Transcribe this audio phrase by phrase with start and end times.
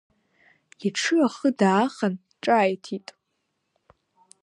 [0.87, 2.13] Иҽы ахы даахан,
[2.43, 3.07] ҿааиҭит…